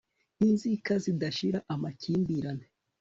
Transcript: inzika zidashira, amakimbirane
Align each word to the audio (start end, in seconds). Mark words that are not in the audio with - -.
inzika 0.47 0.93
zidashira, 1.03 1.59
amakimbirane 1.73 2.65